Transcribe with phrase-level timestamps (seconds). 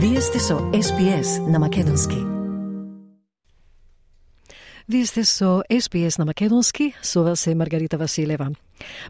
[0.00, 2.16] Вие сте со SPS на Македонски.
[4.88, 8.52] Вие сте со SPS на Македонски, со вас е Маргарита Василева.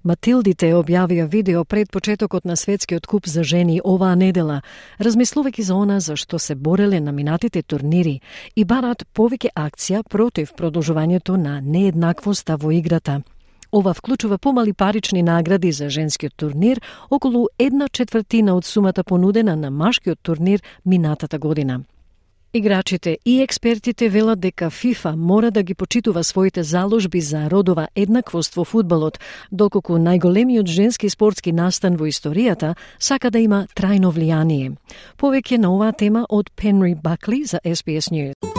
[0.05, 4.63] Матилдите објавија видео пред почетокот на светскиот куп за жени оваа недела,
[5.01, 8.21] размислувајќи за она за што се бореле на минатите турнири
[8.57, 13.23] и барат повеќе акција против продолжувањето на нееднаквоста во играта–
[13.73, 16.81] Ова вклучува помали парични награди за женскиот турнир,
[17.11, 21.81] околу една четвртина од сумата понудена на машкиот турнир минатата година.
[22.55, 28.55] Играчите и експертите велат дека ФИФА мора да ги почитува своите заложби за родова еднаквост
[28.55, 29.21] во фудбалот,
[29.53, 34.77] доколку најголемиот женски спортски настан во историјата сака да има трајно влијание.
[35.19, 38.58] Повеќе на оваа тема од Пенри Бакли за SBS News.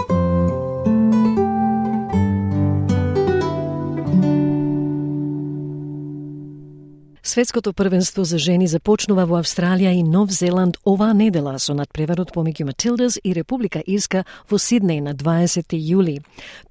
[7.29, 12.65] Светското првенство за жени започнува во Австралија и Нов Зеланд оваа недела со надпреварот помеѓу
[12.65, 16.15] Матилдас и Република Ирска во Сиднеј на 20 јули.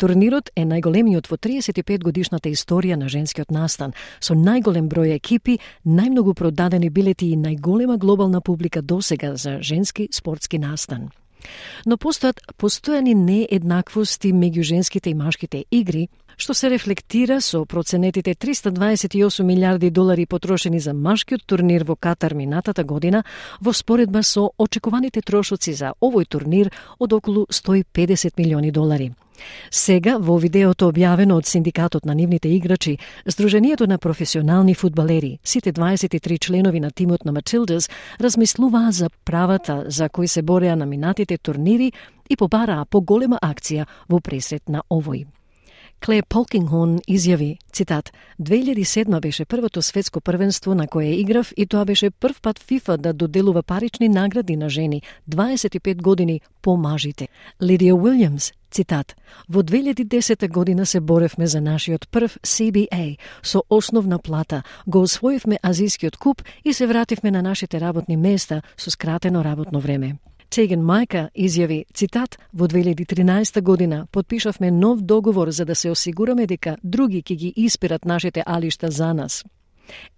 [0.03, 6.35] Турнирот е најголемиот во 35 годишната историја на женскиот настан, со најголем број екипи, најмногу
[6.35, 11.13] продадени билети и најголема глобална публика досега за женски спортски настан.
[11.87, 16.09] Но постојат постојани нееднаквости меѓу женските и машките игри,
[16.39, 22.85] што се рефлектира со проценетите 328 милиарди долари потрошени за машкиот турнир во Катар минатата
[22.85, 23.25] година
[23.61, 29.13] во споредба со очекуваните трошоци за овој турнир од околу 150 милиони долари.
[29.71, 36.39] Сега, во видеото објавено од Синдикатот на нивните играчи, Сдруженијето на професионални фудбалери, сите 23
[36.39, 41.93] членови на тимот на Мачилдас, размислуваа за правата за кои се бореа на минатите турнири
[42.31, 45.27] и побараа поголема акција во пресрет на овој.
[45.99, 52.11] Кле Полкингхон изјави, цитат, 2007 беше првото светско првенство на кое играв и тоа беше
[52.11, 57.29] прв пат ФИФА да доделува парични награди на жени 25 години по мажите.
[57.61, 59.17] Лидија Уилјамс, цитат,
[59.49, 66.17] во 2010 година се боревме за нашиот прв CBA со основна плата, го освоивме Азискиот
[66.17, 70.17] куп и се вративме на нашите работни места со скратено работно време.
[70.51, 76.77] Теген Мајка изјави, цитат, во 2013 година подпишавме нов договор за да се осигураме дека
[76.83, 79.45] други ќе ги испират нашите алишта за нас.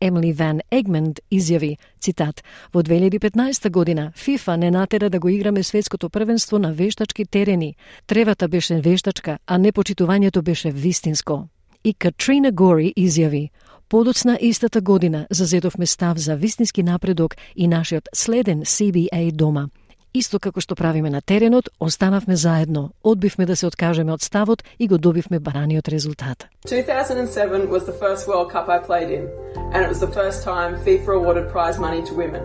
[0.01, 6.11] Емили Ван Егмент изјави, цитат, во 2015 година ФИФА не натера да го играме светското
[6.11, 7.75] првенство на вештачки терени.
[8.07, 11.49] Тревата беше вештачка, а непочитувањето беше вистинско.
[11.85, 13.51] И Катрина Гори изјави,
[13.89, 19.69] Подоцна истата година зазедовме став за вистински напредок и нашиот следен CBA дома–
[20.13, 24.89] Исто како што правиме на теренот, останавме заедно, одбивме да се откажеме од ставот и
[24.89, 26.49] го добивме бараниот резултат.
[26.67, 29.29] 2007 was the first World Cup I played in,
[29.73, 32.43] and it was the first time FIFA awarded prize money to women.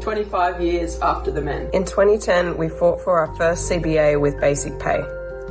[0.00, 1.70] 25 years after the men.
[1.72, 5.00] In 2010, we fought for our first CBA with basic pay.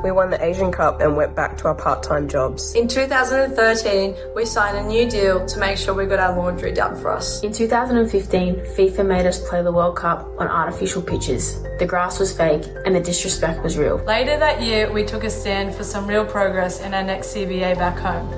[0.02, 2.74] We won the Asian Cup and went back to our part time jobs.
[2.74, 6.94] In 2013, we signed a new deal to make sure we got our laundry done
[7.00, 7.42] for us.
[7.42, 11.60] In 2015, FIFA made us play the World Cup on artificial pitches.
[11.78, 13.96] The grass was fake and the disrespect was real.
[14.04, 17.76] Later that year, we took a stand for some real progress in our next CBA
[17.76, 18.28] back home.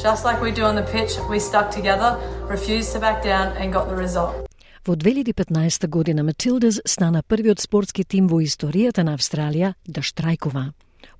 [0.00, 3.72] Just like we do on the pitch, we stuck together, refused to back down, and
[3.72, 4.46] got the result.
[4.86, 10.72] Во 2015 година Матилдас стана првиот спортски тим во историјата на Австралија да штрајкува.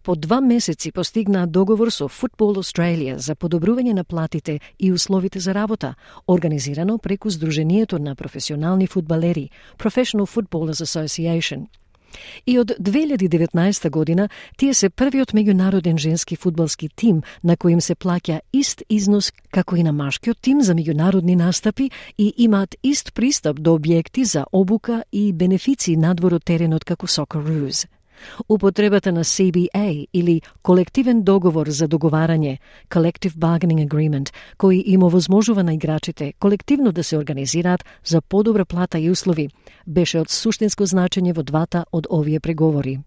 [0.05, 5.53] По два месеци постигнаа договор со Football Australia за подобрување на платите и условите за
[5.53, 5.95] работа,
[6.27, 11.65] организирано преку Сдруженијето на професионални фудбалери Professional Footballers Association.
[12.45, 17.95] И од 2019 година тие се првиот меѓународен женски фудбалски тим на кој им се
[17.95, 23.59] плаќа ист износ како и на машкиот тим за меѓународни настапи и имаат ист пристап
[23.59, 27.87] до објекти за обука и бенефиции надвор од теренот како Socceroos.
[28.49, 32.57] Употребата на CBA или колективен договор за договарање,
[32.89, 38.99] Collective Bargaining Agreement, кој им овозможува на играчите колективно да се организираат за подобра плата
[38.99, 39.49] и услови,
[39.87, 42.99] беше од суштинско значење во двата од овие преговори.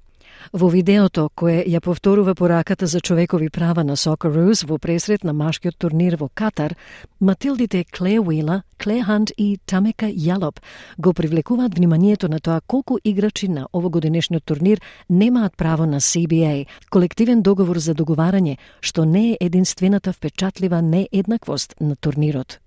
[0.52, 5.76] Во видеото, кое ја повторува пораката за човекови права на Socceroos во пресрет на машкиот
[5.78, 6.74] турнир во Катар,
[7.20, 10.60] Матилдите Кле Уила, Кле Хант и Тамека Јалоп
[10.98, 17.42] го привлекуваат вниманието на тоа колку играчи на овогодинешниот турнир немаат право на CBA, колективен
[17.42, 22.60] договор за договарање, што не е единствената впечатлива нееднаквост на турнирот.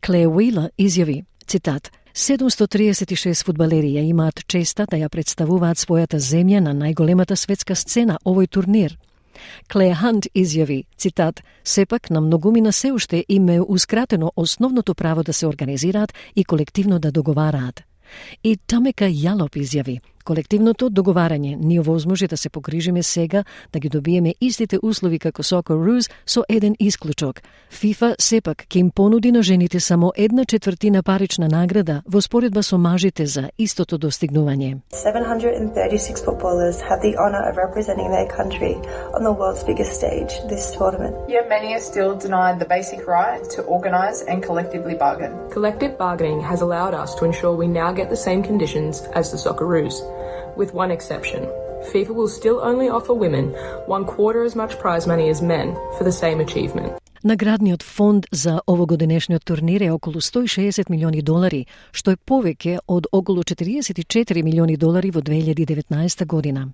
[0.00, 6.72] Кле Уила изјави, цитат, 736 фудбалери ја имаат честа да ја представуваат својата земја на
[6.72, 8.94] најголемата светска сцена овој турнир.
[9.68, 15.32] Клеј Хант изјави, цитат, сепак на многумина се уште им е ускратено основното право да
[15.32, 17.82] се организираат и колективно да договараат.
[18.42, 24.34] И Тамека Јалоп изјави, Колективното договарање ни овозможи да се погрижиме сега да ги добиеме
[24.40, 27.42] истите услови како Soccer Rules со еден исклучок.
[27.70, 32.78] FIFA сепак ќе им понуди на жените само една четвртина парична награда во споредба со
[32.78, 34.80] мажите за истото достигнување.
[34.90, 38.74] 736 footballers have the honor of representing their country
[39.14, 41.14] on the world's biggest stage, this tournament.
[41.28, 45.32] Yet many are still denied the basic right to organise and collectively bargain.
[45.54, 49.38] Collective bargaining has allowed us to ensure we now get the same conditions as the
[49.38, 50.02] Socceroos
[50.56, 51.42] with one exception.
[51.92, 53.54] FIFA will still only offer women
[53.86, 56.92] one quarter as much prize money as men for the same achievement.
[57.26, 63.42] Наградниот фонд за овогодинешниот турнир е околу 160 милиони долари, што е повеќе од околу
[63.42, 66.68] 44 милиони долари во 2019 година.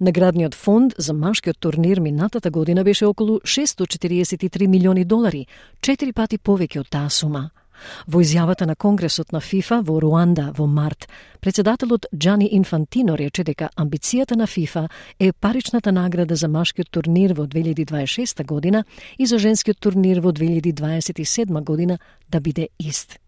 [0.00, 5.46] Наградниот фонд за машкиот турнир минатата година беше околу 643 милиони долари,
[5.80, 7.50] четири пати повеќе од таа сума.
[8.06, 11.08] Во изјавата на Конгресот на ФИФА во Руанда во март,
[11.40, 14.88] председателот Джани Инфантино рече дека амбицијата на ФИФА
[15.18, 18.84] е паричната награда за машкиот турнир во 2026 година
[19.18, 21.98] и за женскиот турнир во 2027 година
[22.28, 23.18] да биде ист.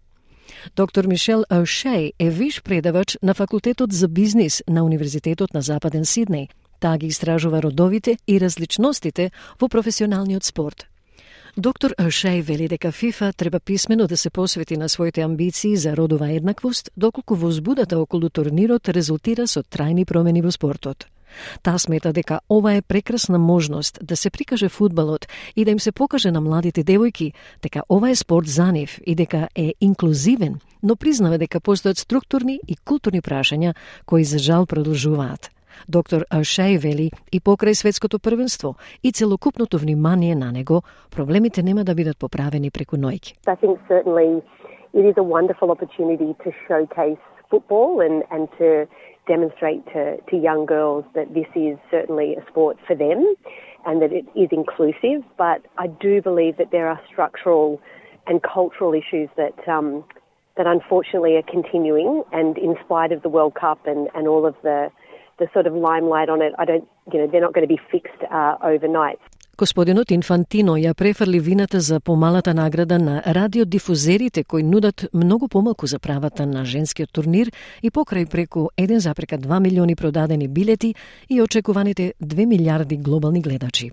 [0.76, 6.48] Доктор Мишел О'Шей е виш предавач на факултетот за бизнис на Универзитетот на Западен Сиднеј.
[6.80, 10.86] Таа ги истражува родовите и различностите во професионалниот спорт.
[11.56, 16.28] Доктор Ашај вели дека ФИФА треба писмено да се посвети на своите амбиции за родова
[16.30, 21.08] еднаквост, доколку возбудата околу турнирот резултира со трајни промени во спортот.
[21.62, 25.92] Таа смета дека ова е прекрасна можност да се прикаже фудбалот и да им се
[25.92, 27.32] покаже на младите девојки
[27.62, 32.60] дека ова е спорт за нив и дека е инклузивен, но признава дека постојат структурни
[32.68, 33.74] и културни прашања
[34.04, 35.55] кои за жал продолжуваат.
[35.87, 40.81] Доктор Ашај вели и покрај светското првенство и целокупното внимание на него,
[41.11, 43.33] проблемите нема да бидат поправени преку ноќ.
[43.47, 44.41] I think certainly
[44.93, 48.87] it is a wonderful opportunity to showcase football and, and to
[49.27, 53.35] demonstrate to, to young girls that this is certainly a sport for them
[53.85, 55.23] and that it is inclusive.
[55.37, 57.79] But I do believe that there are structural
[58.27, 60.03] and cultural issues that um,
[60.57, 62.23] that unfortunately are continuing.
[62.31, 64.89] And in spite of the World Cup and, and all of the
[65.38, 67.80] the sort of limelight on it, I don't, you know, they're not going to be
[67.90, 69.20] fixed uh, overnight.
[69.58, 75.98] Господинот Инфантино ја префрли вината за помалата награда на радиодифузерите кои нудат многу помалку за
[75.98, 77.50] правата на женскиот турнир
[77.82, 80.94] и покрај преку 1,2 милиони продадени билети
[81.30, 83.90] и очекуваните 2 милиарди глобални гледачи.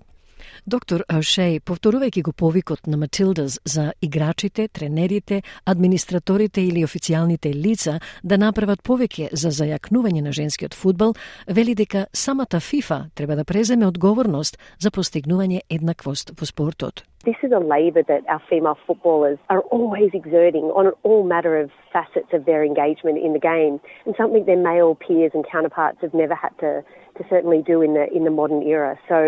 [0.66, 8.38] Доктор Шеј, повторувајќи го повикот на Матилдас за играчите, тренерите, администраторите или официјалните лица да
[8.38, 11.14] направат повеќе за зајакнување на женскиот фудбал,
[11.48, 17.04] вели дека самата ФИФА треба да преземе одговорност за постигнување еднаквост во спортот.
[17.24, 21.70] This is a labour that our female footballers are always exerting on all matter of
[21.90, 26.12] facets of their engagement in the game, and something their male peers and counterparts have
[26.12, 26.84] never had to,
[27.18, 28.98] to certainly do in the in the modern era.
[29.08, 29.18] So,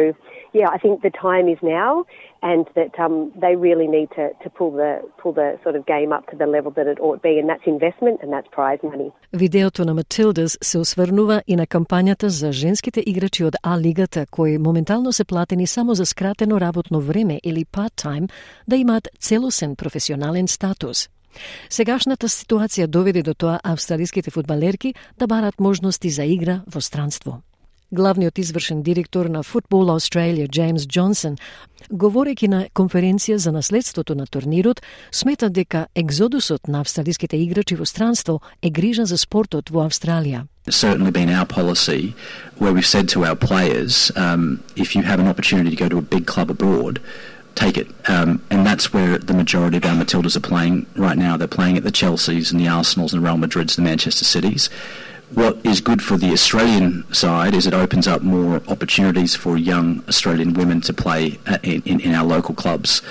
[0.52, 1.90] yeah, I think the time is now,
[2.42, 6.10] and that um, they really need to, to pull the pull the sort of game
[6.16, 8.82] up to the level that it ought to be, and that's investment and that's prize
[8.82, 9.10] money.
[9.32, 14.58] Видеото на Матилдас се осврнува и на кампањата за женските играчи од А лигата кои
[14.58, 18.30] моментално се платени само за скратено работно време или part-time
[18.68, 21.08] да имаат целосен професионален статус.
[21.68, 27.42] Сегашната ситуација доведе до тоа австралиските фудбалерки да барат можности за игра во странство.
[27.92, 31.36] Главниот извршен директор на Футбол Australia, Джеймс Джонсон,
[31.90, 38.40] говорејќи на конференција за наследството на турнирот, смета дека екзодусот на австралиските играчи во странство
[38.62, 40.46] е грижа за спортот во Австралија.
[40.68, 42.12] certainly been our policy
[42.58, 45.98] where we've said to our players, um, if you have an opportunity to go to
[45.98, 47.00] a big club abroad,
[47.54, 47.88] take it.
[48.08, 51.36] Um, and that's where the majority of our Matildas are playing right now.
[51.36, 54.70] They're playing at the Chelseas and the Arsenals and Real Madrids, and the Manchester Cities.
[55.34, 60.04] What is good for the Australian side is it opens up more opportunities for young
[60.08, 63.02] Australian women to play in, in, in our local clubs.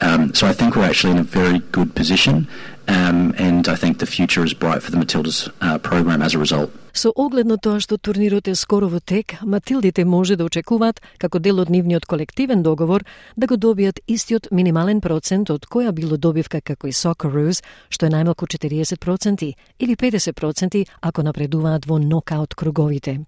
[0.00, 2.46] Um, so I think we're actually in a very good position.
[2.86, 6.38] Um, and I think the future is bright for the Matildas uh, program as a
[6.38, 6.70] result.
[6.94, 11.40] Со оглед на тоа што турнирот е скоро во тек, Матилдите може да очекуваат, како
[11.42, 13.02] дел од нивниот колективен договор,
[13.36, 18.14] да го добијат истиот минимален процент од која било добивка како и Socceroos, што е
[18.14, 23.24] најмалку 40% или 50% ако напредуваат во нокаут круговите.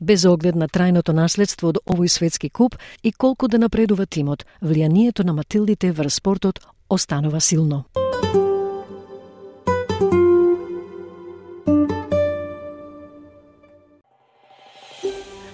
[0.00, 5.22] Без оглед на трајното наследство од овој светски куп и колку да напредува тимот, влијанието
[5.22, 6.58] на Матилдите врз спортот
[6.88, 7.84] останува силно.